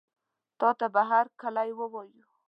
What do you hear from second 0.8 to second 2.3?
به هرکلی ووایو.